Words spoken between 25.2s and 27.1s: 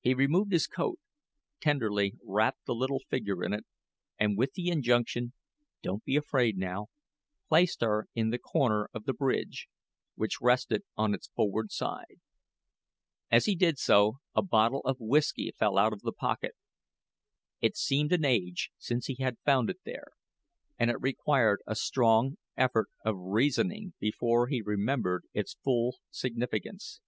its full significance.